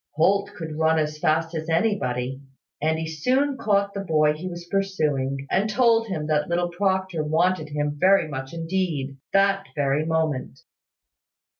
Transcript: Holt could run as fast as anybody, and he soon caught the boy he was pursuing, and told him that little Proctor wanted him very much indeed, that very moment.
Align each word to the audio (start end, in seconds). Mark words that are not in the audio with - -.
Holt 0.15 0.49
could 0.55 0.79
run 0.79 0.97
as 0.97 1.19
fast 1.19 1.53
as 1.53 1.69
anybody, 1.69 2.41
and 2.81 2.97
he 2.97 3.05
soon 3.07 3.55
caught 3.55 3.93
the 3.93 3.99
boy 3.99 4.33
he 4.33 4.47
was 4.49 4.65
pursuing, 4.65 5.45
and 5.51 5.69
told 5.69 6.07
him 6.07 6.25
that 6.25 6.49
little 6.49 6.71
Proctor 6.71 7.23
wanted 7.23 7.69
him 7.69 7.97
very 7.99 8.27
much 8.27 8.51
indeed, 8.51 9.17
that 9.31 9.65
very 9.75 10.03
moment. 10.03 10.61